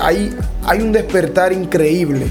[0.00, 0.34] hay,
[0.68, 2.30] hay un despertar increíble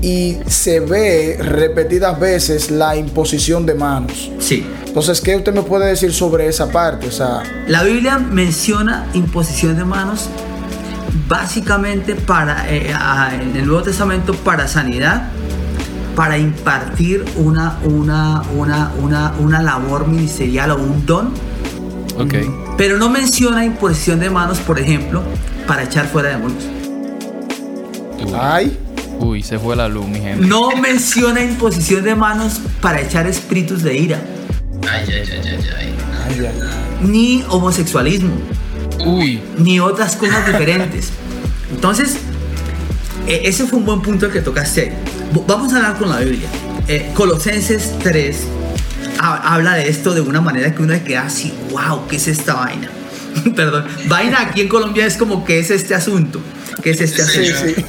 [0.00, 4.30] y se ve repetidas veces la imposición de manos.
[4.38, 4.64] Sí.
[4.86, 7.08] Entonces, ¿qué usted me puede decir sobre esa parte?
[7.08, 10.28] O sea, la Biblia menciona imposición de manos
[11.28, 12.94] básicamente para, eh,
[13.32, 15.30] en el Nuevo Testamento para sanidad,
[16.14, 21.32] para impartir una, una, una, una, una labor ministerial o un don.
[22.16, 22.48] Okay.
[22.76, 25.22] Pero no menciona imposición de manos, por ejemplo,
[25.66, 26.81] para echar fuera demonios.
[28.34, 28.78] Ay.
[29.18, 30.46] Uy, se fue la luz, mi gente.
[30.46, 34.20] No menciona imposición de manos para echar espíritus de ira.
[34.90, 35.94] Ay, ay, ay, ay, ay.
[36.28, 37.06] ay, ay.
[37.06, 38.32] Ni homosexualismo.
[39.04, 39.40] Uy.
[39.58, 41.10] Ni otras cosas diferentes.
[41.70, 42.16] Entonces,
[43.26, 44.92] e, ese fue un buen punto que tocaste.
[45.46, 46.48] Vamos a hablar con la Biblia.
[46.88, 48.36] Eh, Colosenses 3
[49.18, 52.54] habla de esto de una manera que uno se queda así, wow, ¿qué es esta
[52.54, 52.90] vaina?
[53.56, 56.40] Perdón, vaina aquí en Colombia es como, ¿qué es este asunto?
[56.82, 57.80] ¿Qué es este asunto?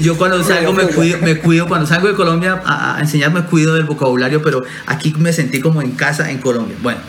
[0.00, 3.74] Yo, cuando salgo me cuido, me cuido, cuando salgo de Colombia a, enseñar me cuido
[3.74, 6.76] del vocabulario, pero aquí me sentí como en casa en Colombia.
[6.82, 7.00] Bueno.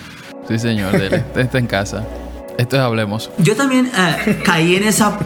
[0.47, 0.95] Sí, señor,
[1.35, 2.05] está en casa.
[2.57, 3.31] Esto es Hablemos.
[3.39, 5.17] Yo también eh, caí en esa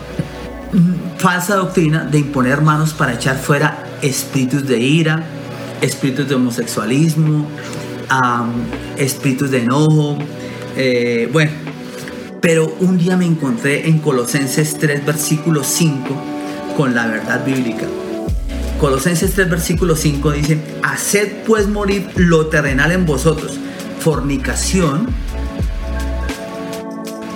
[1.18, 5.24] falsa doctrina de imponer manos para echar fuera espíritus de ira,
[5.82, 7.50] espíritus de homosexualismo,
[8.98, 10.18] espíritus de enojo.
[10.78, 11.52] Eh, bueno,
[12.46, 16.16] pero un día me encontré en Colosenses 3, versículo 5,
[16.78, 17.88] con la verdad bíblica.
[18.80, 23.58] Colosenses 3, versículo 5 dice, haced pues morir lo terrenal en vosotros,
[24.00, 25.08] fornicación,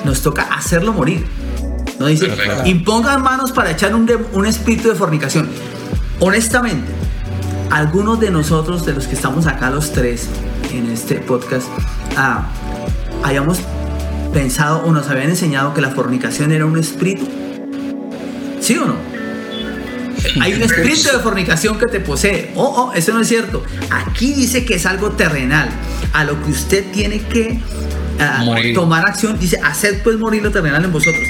[0.05, 1.25] nos toca hacerlo morir.
[1.97, 2.27] No dice,
[2.65, 5.49] impongan manos para echar un, un espíritu de fornicación.
[6.19, 6.91] Honestamente,
[7.71, 10.27] algunos de nosotros, de los que estamos acá los tres
[10.71, 11.67] en este podcast,
[12.15, 12.47] ah,
[13.23, 13.57] hayamos
[14.33, 17.27] pensado o nos habían enseñado que la fornicación era un espíritu.
[18.59, 18.95] ¿Sí o no?
[20.41, 22.51] Hay un espíritu de fornicación que te posee.
[22.55, 23.63] Oh, oh, eso no es cierto.
[23.89, 25.69] Aquí dice que es algo terrenal,
[26.13, 27.59] a lo que usted tiene que
[28.19, 29.39] ah, tomar acción.
[29.39, 31.23] Dice, haced pues morir lo terrenal en vosotros.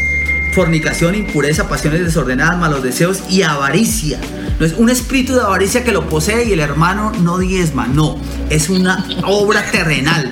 [0.53, 4.19] Fornicación, impureza, pasiones desordenadas, malos deseos y avaricia.
[4.59, 7.87] No es un espíritu de avaricia que lo posee y el hermano no diezma.
[7.87, 10.31] No, es una obra terrenal.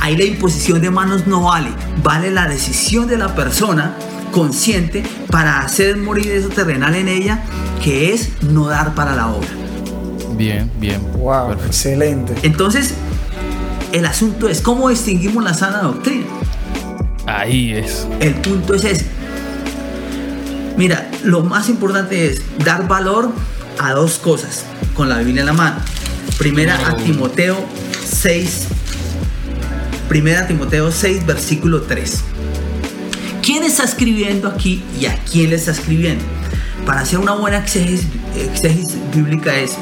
[0.00, 1.70] Ahí la imposición de manos no vale.
[2.02, 3.94] Vale la decisión de la persona
[4.32, 7.42] consciente para hacer morir eso terrenal en ella,
[7.82, 9.48] que es no dar para la obra.
[10.36, 11.00] Bien, bien.
[11.18, 12.34] Wow, excelente.
[12.42, 12.94] Entonces,
[13.92, 16.26] el asunto es cómo distinguimos la sana doctrina.
[17.26, 18.06] Ahí es.
[18.20, 19.06] El punto es ese.
[20.76, 23.30] Mira, lo más importante es dar valor
[23.78, 25.76] a dos cosas con la Biblia en la mano.
[26.38, 27.56] Primera a Timoteo
[28.02, 28.68] 6.
[30.10, 32.24] Primera Timoteo 6, versículo 3.
[33.44, 36.24] ¿Quién está escribiendo aquí y a quién le está escribiendo?
[36.84, 38.08] Para hacer una buena exégesis,
[39.14, 39.76] bíblica es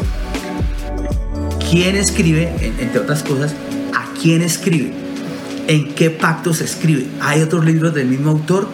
[1.70, 3.54] quién escribe, entre otras cosas,
[3.94, 4.92] a quién escribe,
[5.66, 7.06] en qué pacto se escribe.
[7.22, 8.68] Hay otros libros del mismo autor,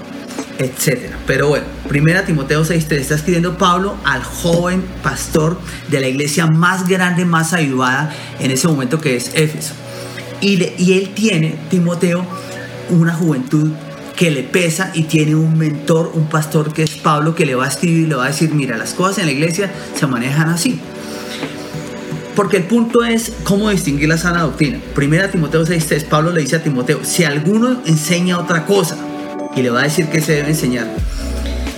[0.58, 1.16] etcétera.
[1.24, 6.88] Pero bueno, primera Timoteo 6.3 está escribiendo Pablo al joven pastor de la iglesia más
[6.88, 9.74] grande, más ayudada en ese momento que es Éfeso.
[10.44, 12.22] Y, él tiene, Timoteo,
[12.90, 13.70] una juventud
[14.14, 17.64] que le pesa y tiene un mentor, un pastor que es Pablo, que le va
[17.64, 20.50] a escribir y le va a decir, mira, las cosas en la iglesia se manejan
[20.50, 20.78] así.
[22.36, 24.80] Porque el punto es cómo distinguir la sana doctrina.
[24.94, 28.98] Primera Timoteo 6.3, Pablo le dice a Timoteo, si alguno enseña otra cosa,
[29.56, 30.88] y le va a decir que se debe enseñar,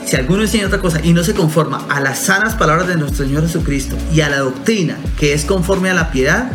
[0.05, 3.26] si alguno enseña otra cosa y no se conforma a las sanas palabras de nuestro
[3.26, 6.50] Señor Jesucristo y a la doctrina que es conforme a la piedad,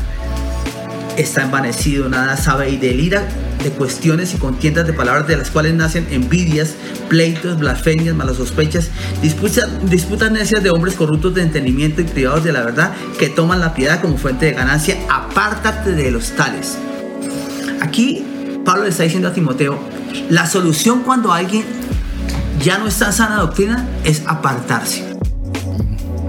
[1.17, 3.27] está envanecido, nada sabe y delira
[3.63, 6.75] de cuestiones y contiendas de palabras de las cuales nacen envidias,
[7.09, 8.89] pleitos, blasfemias, malas sospechas,
[9.21, 13.59] disputas, disputas necias de hombres corruptos de entendimiento y privados de la verdad que toman
[13.59, 14.97] la piedad como fuente de ganancia.
[15.09, 16.77] Apártate de los tales.
[17.81, 18.25] Aquí
[18.65, 19.79] Pablo le está diciendo a Timoteo,
[20.29, 21.63] la solución cuando alguien
[22.63, 25.03] ya no está en sana doctrina es apartarse.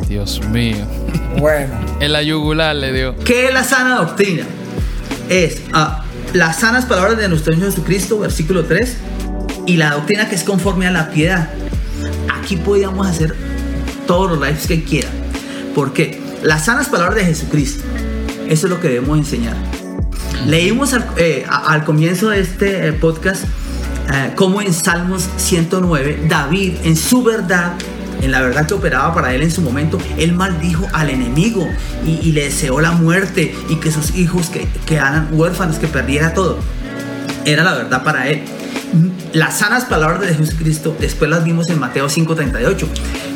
[0.09, 0.85] Dios mío.
[1.39, 1.75] Bueno.
[2.01, 3.17] en la yugular le dio.
[3.17, 4.45] ¿Qué es la sana doctrina?
[5.29, 8.97] Es ah, las sanas palabras de nuestro Señor Jesucristo, versículo 3,
[9.67, 11.51] y la doctrina que es conforme a la piedad.
[12.35, 13.35] Aquí podríamos hacer
[14.07, 15.13] todos los lives que quieran.
[15.75, 17.85] porque Las sanas palabras de Jesucristo.
[18.49, 19.57] Eso es lo que debemos enseñar.
[20.47, 21.47] Leímos al, eh,
[21.87, 23.45] comienzo de este eh, podcast
[24.13, 27.75] eh, como en Salmos 109, David en su verdad
[28.23, 31.69] en la verdad que operaba para él en su momento, él maldijo al enemigo
[32.07, 36.59] y, le deseó la muerte y que sus hijos que, quedaran huérfanos, que perdiera todo.
[37.45, 38.43] Era la verdad para él.
[39.33, 42.87] Las sanas palabras de Jesucristo después las vimos en Mateo 5:38,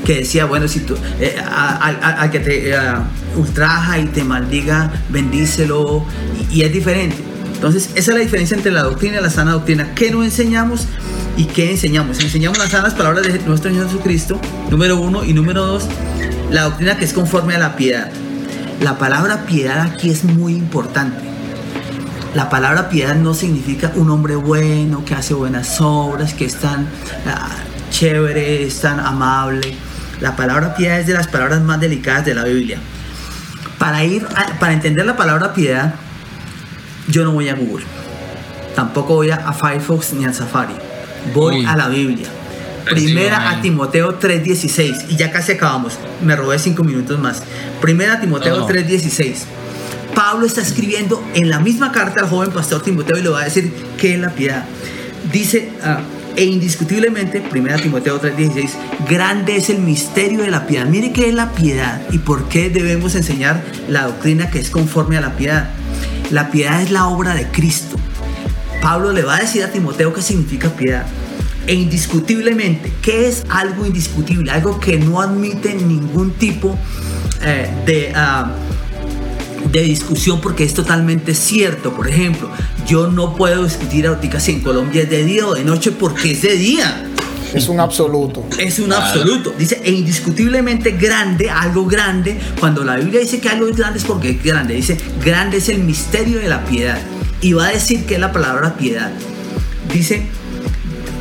[0.05, 2.79] que decía, bueno, si tú, eh, al que te eh,
[3.37, 6.05] ultraja y te maldiga, bendícelo,
[6.51, 7.17] y, y es diferente.
[7.55, 9.95] Entonces, esa es la diferencia entre la doctrina y la sana doctrina.
[9.95, 10.87] ¿Qué no enseñamos?
[11.37, 12.19] ¿Y qué enseñamos?
[12.21, 15.87] Enseñamos las sanas palabras de nuestro Señor Jesucristo, número uno, y número dos,
[16.51, 18.11] la doctrina que es conforme a la piedad.
[18.81, 21.19] La palabra piedad aquí es muy importante.
[22.35, 26.89] La palabra piedad no significa un hombre bueno, que hace buenas obras, que es tan
[27.27, 27.51] ah,
[27.91, 29.75] chévere, es tan amable.
[30.23, 32.79] La palabra piedad es de las palabras más delicadas de la Biblia.
[33.79, 34.27] Para, ir
[34.59, 35.97] para entender la palabra piedad,
[37.09, 37.85] yo no voy a Google.
[38.75, 40.86] Tampoco voy a Firefox ni a Safari
[41.35, 42.29] voy a la Biblia.
[42.85, 45.99] Primera a Timoteo 3:16 y ya casi acabamos.
[46.25, 47.43] Me robé cinco minutos más.
[47.81, 49.45] Primera a Timoteo 3:16.
[50.15, 53.45] Pablo está escribiendo en la misma carta al joven pastor Timoteo y le va a
[53.45, 54.65] decir qué es la piedad.
[55.33, 56.01] Dice, ah,
[56.37, 58.71] e indiscutiblemente, Primera Timoteo 3:16,
[59.09, 60.87] grande es el misterio de la piedad.
[60.87, 65.17] Mire qué es la piedad y por qué debemos enseñar la doctrina que es conforme
[65.17, 65.71] a la piedad.
[66.31, 67.97] La piedad es la obra de Cristo.
[68.81, 71.07] Pablo le va a decir a Timoteo qué significa piedad.
[71.67, 74.53] E indiscutiblemente, ¿qué es algo indiscutible?
[74.53, 76.79] Algo que no admite ningún tipo
[77.43, 78.53] eh, de, ah,
[79.73, 81.93] de discusión porque es totalmente cierto.
[81.93, 82.51] Por ejemplo,
[82.87, 86.33] yo no puedo discutir ahorita si en Colombia es de día o de noche porque
[86.33, 87.05] es de día.
[87.53, 88.45] Es un absoluto.
[88.59, 89.55] Es un absoluto.
[89.59, 92.39] Dice, e indiscutiblemente grande, algo grande.
[92.61, 94.75] Cuando la Biblia dice que algo es grande es porque es grande.
[94.75, 96.99] Dice, grande es el misterio de la piedad.
[97.41, 99.13] Y va a decir que la palabra piedad.
[99.93, 100.27] Dice,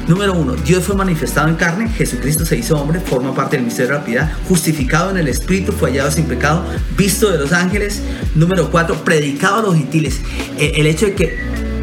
[0.07, 3.93] Número uno, Dios fue manifestado en carne, Jesucristo se hizo hombre, forma parte del misterio
[3.93, 6.63] de la piedad, justificado en el Espíritu, fue hallado sin pecado,
[6.95, 8.03] visto de los ángeles.
[8.35, 10.21] Número cuatro, predicado a los gentiles.
[10.59, 11.39] Eh, el hecho de que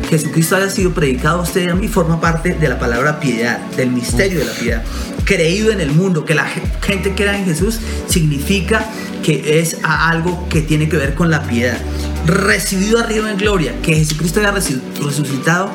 [0.09, 3.59] Jesucristo haya sido predicado a usted y a mí forma parte de la palabra piedad,
[3.77, 4.83] del misterio de la piedad.
[5.25, 6.47] Creído en el mundo, que la
[6.81, 8.87] gente crea en Jesús significa
[9.23, 11.79] que es algo que tiene que ver con la piedad.
[12.27, 15.71] Recibido arriba en gloria, que Jesucristo haya resucitado,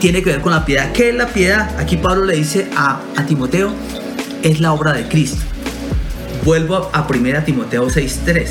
[0.00, 0.92] tiene que ver con la piedad.
[0.92, 1.78] ¿Qué es la piedad?
[1.78, 3.72] Aquí Pablo le dice a, a Timoteo,
[4.42, 5.42] es la obra de Cristo.
[6.44, 8.48] Vuelvo a, a 1 Timoteo 6.3.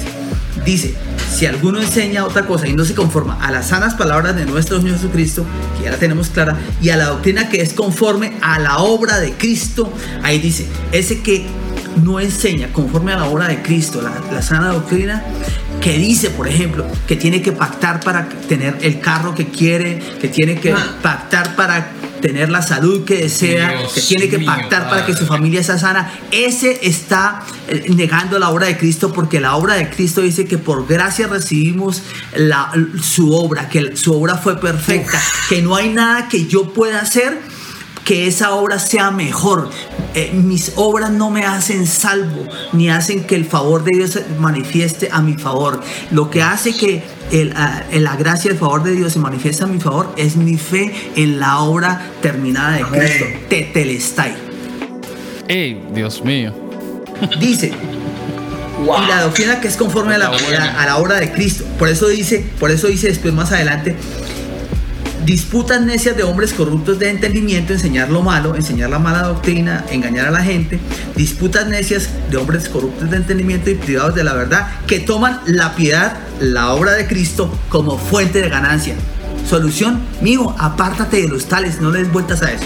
[0.65, 0.93] Dice,
[1.31, 4.79] si alguno enseña otra cosa y no se conforma a las sanas palabras de nuestro
[4.79, 5.45] Señor Jesucristo,
[5.77, 9.19] que ya la tenemos clara, y a la doctrina que es conforme a la obra
[9.19, 11.45] de Cristo, ahí dice, ese que
[12.03, 15.23] no enseña conforme a la obra de Cristo, la, la sana doctrina,
[15.81, 20.27] que dice, por ejemplo, que tiene que pactar para tener el carro que quiere, que
[20.27, 25.13] tiene que pactar para tener la salud que desea, que tiene que pactar para que
[25.13, 29.75] su familia sea sana, ese está eh, negando la obra de Cristo porque la obra
[29.75, 32.03] de Cristo dice que por gracia recibimos
[32.35, 36.99] la, su obra, que su obra fue perfecta, que no hay nada que yo pueda
[36.99, 37.39] hacer
[38.09, 39.69] que esa obra sea mejor.
[40.15, 42.43] Eh, mis obras no me hacen salvo,
[42.73, 45.79] ni hacen que el favor de Dios se manifieste a mi favor.
[46.09, 49.63] Lo que hace que el, uh, la gracia y el favor de Dios se manifieste
[49.63, 52.99] a mi favor es mi fe en la obra terminada de Amén.
[52.99, 53.25] Cristo.
[53.47, 54.33] Tetelestai.
[55.47, 56.51] ¡Ey, Dios mío!
[57.39, 57.73] Dice,
[58.85, 59.03] Wow.
[59.03, 61.65] Y la doctrina que es conforme a la, a la, obra de Cristo.
[61.77, 63.93] Por eso dice, por eso dice después más adelante,
[65.29, 70.25] disputas necias de hombres corruptos de entendimiento, enseñar lo malo, enseñar la mala doctrina, engañar
[70.25, 70.79] a la gente,
[71.15, 75.75] disputas necias de hombres corruptos de entendimiento y privados de la verdad, que toman la
[75.75, 78.95] piedad, la obra de Cristo, como fuente de ganancia.
[79.47, 82.65] Solución, mijo, apártate de los tales, no le des vueltas a eso.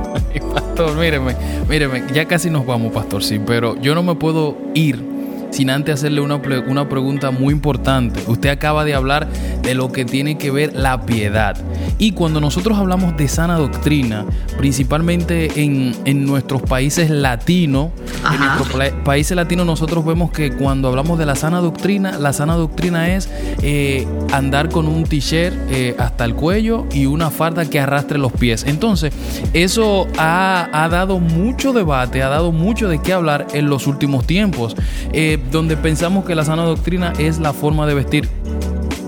[0.54, 1.36] Pastor, míreme,
[1.68, 5.04] míreme, ya casi nos vamos, pastor, sí, pero yo no me puedo ir
[5.50, 8.20] sin antes hacerle una, una pregunta muy importante.
[8.26, 9.28] Usted acaba de hablar
[9.68, 11.54] de lo que tiene que ver la piedad.
[11.98, 14.24] Y cuando nosotros hablamos de sana doctrina,
[14.56, 17.90] principalmente en, en nuestros países latinos,
[18.32, 22.54] en nuestros países latinos nosotros vemos que cuando hablamos de la sana doctrina, la sana
[22.54, 23.28] doctrina es
[23.60, 28.32] eh, andar con un t-shirt eh, hasta el cuello y una farda que arrastre los
[28.32, 28.64] pies.
[28.66, 29.12] Entonces,
[29.52, 34.26] eso ha, ha, dado mucho debate, ha dado mucho de qué hablar en los últimos
[34.26, 34.74] tiempos.
[35.12, 38.28] Eh, donde pensamos que la sana doctrina es la forma de vestir.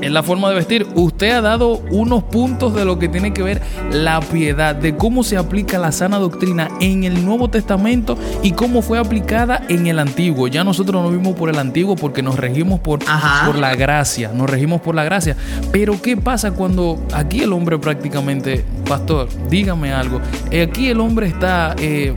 [0.03, 3.43] En la forma de vestir, usted ha dado unos puntos de lo que tiene que
[3.43, 3.61] ver
[3.93, 8.83] la piedad, de cómo se aplica la sana doctrina en el Nuevo Testamento y cómo
[8.83, 10.49] fue aplicada en el Antiguo.
[10.49, 13.01] Ya nosotros nos vimos por el Antiguo porque nos regimos por,
[13.45, 15.37] por la gracia, nos regimos por la gracia.
[15.71, 20.21] Pero ¿qué pasa cuando aquí el hombre prácticamente, pastor, dígame algo,
[20.63, 21.75] aquí el hombre está...
[21.79, 22.15] Eh,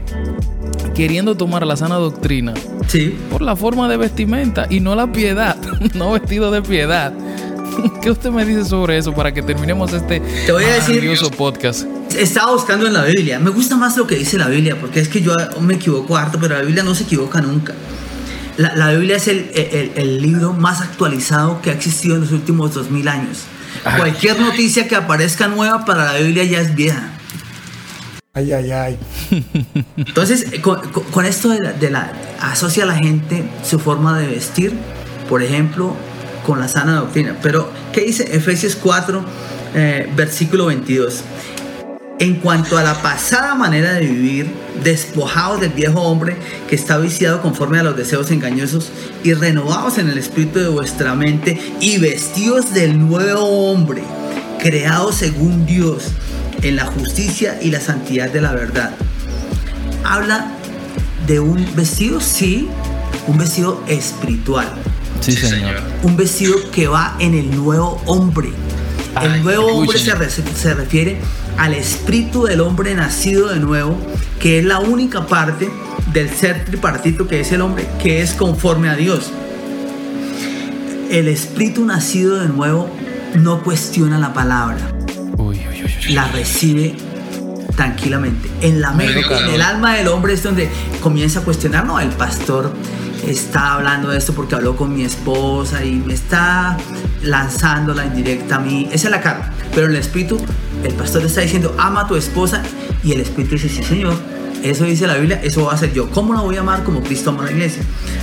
[0.94, 2.54] queriendo tomar la sana doctrina
[2.86, 3.18] sí.
[3.30, 5.56] por la forma de vestimenta y no la piedad,
[5.94, 7.12] no vestido de piedad.
[8.02, 11.02] ¿Qué usted me dice sobre eso para que terminemos este Te voy a decir,
[11.36, 11.86] podcast?
[12.16, 13.38] Estaba buscando en la Biblia.
[13.38, 16.38] Me gusta más lo que dice la Biblia, porque es que yo me equivoco harto,
[16.40, 17.74] pero la Biblia no se equivoca nunca.
[18.56, 22.30] La, la Biblia es el, el, el, libro más actualizado que ha existido en los
[22.30, 23.40] últimos dos mil años.
[23.84, 23.98] Ay.
[23.98, 27.10] Cualquier noticia que aparezca nueva para la Biblia ya es vieja.
[28.32, 28.98] Ay, ay, ay.
[29.96, 34.28] Entonces, con, con esto de la, de la, asocia a la gente su forma de
[34.28, 34.72] vestir,
[35.28, 35.96] por ejemplo,
[36.44, 37.36] con la sana doctrina.
[37.42, 39.24] Pero, ¿qué dice Efesios 4,
[39.74, 41.22] eh, versículo 22?
[42.20, 44.46] En cuanto a la pasada manera de vivir,
[44.84, 46.36] despojados del viejo hombre
[46.68, 48.92] que está viciado conforme a los deseos engañosos
[49.24, 54.04] y renovados en el espíritu de vuestra mente y vestidos del nuevo hombre,
[54.60, 56.12] creado según Dios
[56.62, 58.92] en la justicia y la santidad de la verdad.
[60.04, 60.52] Habla
[61.26, 62.68] de un vestido, sí,
[63.26, 64.68] un vestido espiritual.
[65.24, 65.76] Sí, señor.
[66.02, 68.50] Un vestido que va en el nuevo hombre.
[69.22, 71.18] El nuevo hombre se, re se, refiere
[71.56, 73.96] al espíritu del hombre nacido de nuevo,
[74.38, 75.70] que es la única parte
[76.12, 79.30] del ser tripartito que es el hombre, que es conforme a Dios.
[81.10, 82.90] El espíritu nacido de nuevo
[83.34, 84.92] no cuestiona la palabra.
[85.38, 86.96] Uy, uy, uy, la recibe
[87.76, 88.50] tranquilamente.
[88.60, 90.68] En la mente, en el alma del hombre es donde
[91.00, 92.72] comienza a cuestionar, no, el pastor
[93.30, 96.76] está hablando de esto porque habló con mi esposa y me está
[97.22, 98.88] lanzándola indirecta a mí.
[98.92, 99.44] Esa es la carne.
[99.74, 100.38] Pero el espíritu,
[100.82, 102.62] el pastor está diciendo, ama a tu esposa.
[103.02, 104.14] Y el espíritu dice, sí, Señor.
[104.62, 106.10] Eso dice la Biblia, eso va a ser yo.
[106.10, 107.82] ¿Cómo la voy a amar como Cristo ama a la iglesia?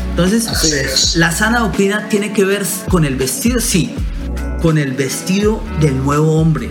[0.09, 3.93] Entonces, la sana doctrina tiene que ver con el vestido, sí,
[4.59, 6.69] con el vestido del nuevo hombre.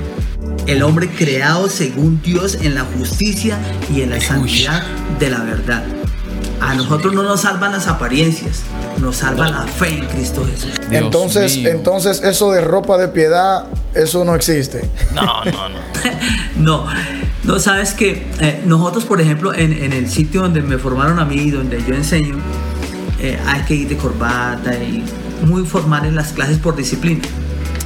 [0.66, 3.59] El hombre creado según Dios en la justicia
[3.95, 4.83] y en la santidad
[5.20, 5.85] de la verdad.
[6.61, 8.63] A nosotros no nos salvan las apariencias,
[9.01, 10.73] nos salva la fe en Cristo Jesús.
[10.91, 14.89] entonces, entonces eso de ropa de piedad, eso no existe.
[15.15, 15.79] No, no, no.
[16.57, 16.87] no,
[17.45, 21.51] no sabes que eh, nosotros, por ejemplo, en, el sitio donde me formaron a mí,
[21.51, 22.37] donde yo enseño,
[23.19, 25.03] eh, hay que ir de corbata y
[25.47, 27.23] muy formal en las clases por disciplina.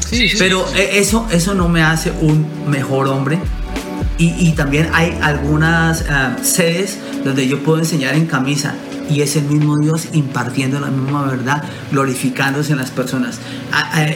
[0.06, 3.38] Sí, Pero eh, eso, eso no me hace un mejor hombre.
[4.16, 6.04] Y, también hay algunas
[6.40, 8.74] sedes donde yo puedo enseñar en camisa
[9.10, 13.38] y es el mismo Dios impartiendo la misma verdad, glorificándose en las personas.
[13.72, 14.06] Ah, ah,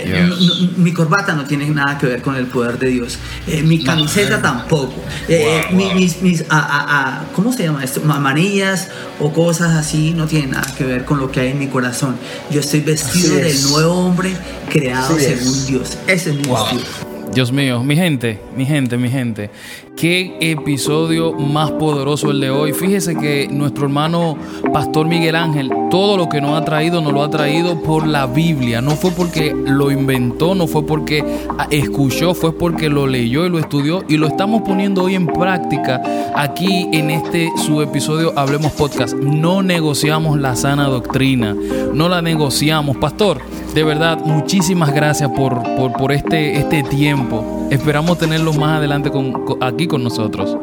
[0.77, 3.19] mi corbata no tiene nada que ver con el poder de Dios.
[3.47, 4.95] Eh, mi camiseta tampoco.
[5.29, 8.01] Eh, mis, mis ah, ¿cómo se llama esto?
[8.03, 8.89] Manillas
[9.21, 12.17] o cosas así no tienen nada que ver con lo que hay en mi corazón.
[12.51, 14.33] Yo estoy vestido del nuevo hombre
[14.71, 15.99] creado según Dios.
[16.07, 17.08] Ese es mi vestido.
[17.35, 19.51] Dios mío, mi gente, mi gente, mi gente,
[19.97, 22.72] qué episodio más poderoso el de hoy.
[22.72, 24.37] Fíjese que nuestro hermano
[24.72, 28.26] Pastor Miguel Ángel, todo lo que nos ha traído, nos lo ha traído por la
[28.26, 28.81] Biblia.
[28.81, 31.24] No fue porque lo inventó, no fue porque
[31.70, 36.01] escuchó, fue porque lo leyó y lo estudió y lo estamos poniendo hoy en práctica
[36.35, 39.14] aquí en este su episodio Hablemos Podcast.
[39.14, 41.55] No negociamos la sana doctrina,
[41.93, 42.97] no la negociamos.
[42.97, 43.41] Pastor,
[43.79, 45.62] de verdad, muchísimas gracias por,
[45.93, 47.68] por, este, este tiempo.
[47.70, 50.59] Esperamos tenerlo más adelante con, aquí con nosotros.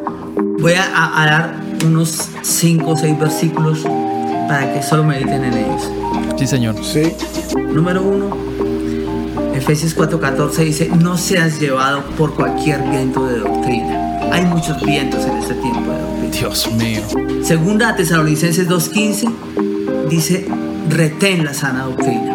[0.59, 0.89] Voy a,
[1.25, 1.55] dar
[1.85, 3.83] unos 5 o 6 versículos
[4.49, 5.89] para que solo mediten en ellos.
[6.37, 6.75] Sí, Señor.
[6.83, 7.13] Sí.
[7.73, 9.55] Número 1.
[9.55, 14.19] Efesios 4:14 dice, no seas llevado por cualquier viento de doctrina.
[14.33, 16.31] Hay muchos vientos en este tiempo de doctrina.
[16.37, 17.01] Dios mío.
[17.45, 20.49] Segunda Tesalonicenses 2:15 dice,
[20.89, 22.34] retén la sana doctrina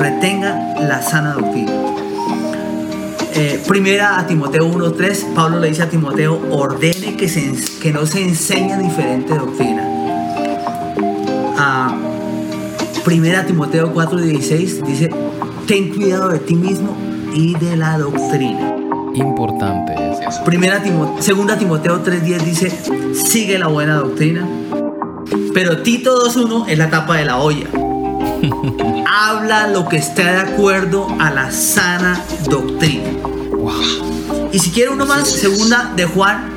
[0.00, 1.72] retenga la sana doctrina.
[3.34, 8.06] Eh, primera a Timoteo 1.3, Pablo le dice a Timoteo, ordene que, se, que no
[8.06, 9.84] se enseñe diferente doctrina.
[11.56, 11.94] Ah,
[13.04, 15.10] primera a Timoteo 4.16 dice,
[15.66, 16.96] ten cuidado de ti mismo
[17.34, 18.76] y de la doctrina.
[19.14, 19.94] Importante
[20.44, 20.82] Primera
[21.18, 22.72] segunda Timoteo 3.10 dice,
[23.12, 24.46] sigue la buena doctrina.
[25.52, 27.66] Pero Tito 2.1 es la tapa de la olla
[29.06, 33.10] habla lo que está de acuerdo a la sana doctrina.
[34.52, 36.50] Y si quiere uno más, segunda de Juan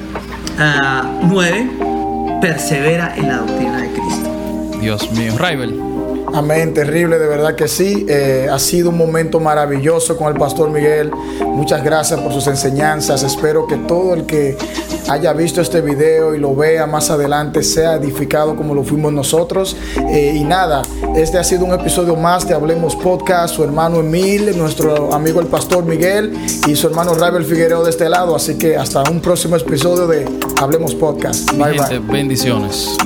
[0.58, 4.78] 9, ah, persevera en la doctrina de Cristo.
[4.80, 5.93] Dios mío, Raibel.
[6.34, 8.08] Amén, terrible, de verdad que sí.
[8.10, 11.12] Eh, ha sido un momento maravilloso con el pastor Miguel.
[11.46, 13.22] Muchas gracias por sus enseñanzas.
[13.22, 14.58] Espero que todo el que
[15.10, 19.78] haya visto este video y lo vea más adelante sea edificado como lo fuimos nosotros.
[20.10, 20.82] Eh, y nada,
[21.16, 23.54] este ha sido un episodio más de Hablemos Podcast.
[23.56, 26.34] Su hermano Emil, nuestro amigo el pastor Miguel
[26.68, 28.36] y su hermano Raibel Figueroa de este lado.
[28.36, 30.28] Así que hasta un próximo episodio de
[30.60, 31.52] Hablemos Podcast.
[31.52, 32.00] Bye bye.
[32.00, 32.98] Bendiciones.